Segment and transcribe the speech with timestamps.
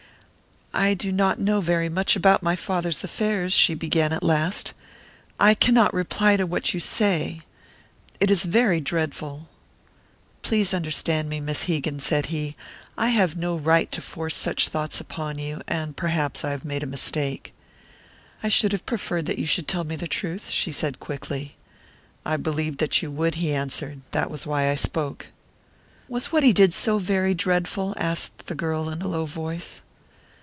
[0.73, 4.73] "I do not know very much about my father's affairs," she began, at last.
[5.37, 7.41] "I cannot reply to what you say.
[8.21, 9.49] It is very dreadful."
[10.43, 12.55] "Please understand me, Miss Hegan," said he.
[12.97, 16.83] "I have no right to force such thoughts upon you; and perhaps I have made
[16.83, 17.53] a mistake"
[18.41, 21.57] "I should have preferred that you should tell me the truth," she said quickly.
[22.25, 23.99] "I believed that you would," he answered.
[24.11, 25.27] "That was why I spoke."
[26.07, 29.81] "Was what he did so very dreadful?" asked the girl, in a low voice.